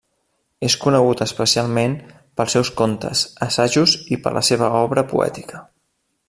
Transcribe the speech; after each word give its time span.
És 0.67 0.75
conegut 0.85 1.19
especialment 1.25 1.93
pels 2.41 2.57
seus 2.57 2.73
contes, 2.81 3.23
assajos 3.49 3.95
i 4.17 4.21
per 4.25 4.33
la 4.39 4.43
seva 4.49 4.71
obra 4.81 5.05
poètica. 5.15 5.63